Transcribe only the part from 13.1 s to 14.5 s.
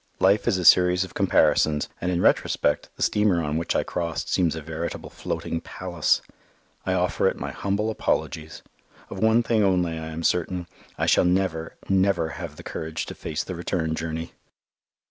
face the return journey.